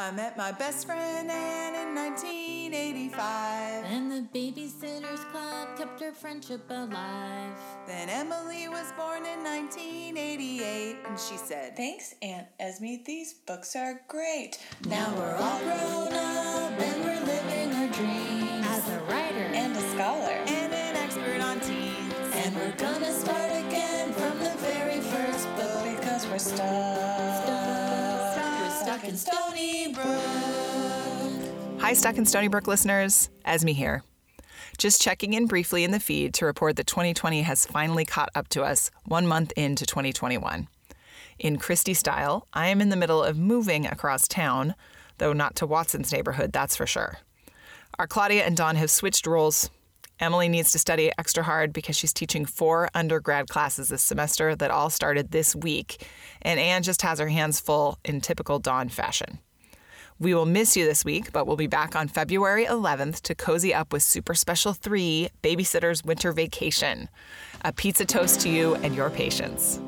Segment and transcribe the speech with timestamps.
[0.00, 3.84] I met my best friend Anne in 1985.
[3.84, 7.58] And the Babysitters Club kept our friendship alive.
[7.84, 13.02] Then Emily was born in 1988, and she said, Thanks, Aunt Esme.
[13.04, 14.58] These books are great.
[14.86, 18.66] Now we're all grown up and we're living our dreams.
[18.68, 20.30] As a writer And a scholar.
[20.30, 22.14] and an expert on teens.
[22.34, 25.82] And we're gonna start again from the very first book.
[25.98, 27.37] Because we're stuck.
[28.98, 30.20] Stuck in Stony Brook.
[31.78, 33.30] Hi, Stuck in Stony Brook listeners.
[33.44, 34.02] Esme here.
[34.76, 38.48] Just checking in briefly in the feed to report that 2020 has finally caught up
[38.48, 40.66] to us one month into 2021.
[41.38, 44.74] In Kristy style, I am in the middle of moving across town,
[45.18, 47.18] though not to Watson's neighborhood, that's for sure.
[48.00, 49.70] Our Claudia and Dawn have switched roles.
[50.20, 54.70] Emily needs to study extra hard because she's teaching four undergrad classes this semester that
[54.70, 56.06] all started this week,
[56.42, 59.38] and Anne just has her hands full in typical Dawn fashion.
[60.20, 63.72] We will miss you this week, but we'll be back on February 11th to cozy
[63.72, 67.08] up with Super Special 3 Babysitter's Winter Vacation.
[67.64, 69.80] A pizza toast to you and your patience.